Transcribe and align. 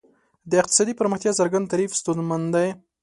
د 0.49 0.51
اقتصادي 0.61 0.93
پرمختیا 0.99 1.31
څرګند 1.39 1.69
تعریف 1.71 1.91
ستونزمن 1.99 2.41
دی. 2.55 2.67